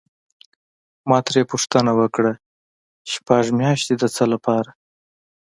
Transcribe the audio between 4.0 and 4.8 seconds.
څه لپاره؟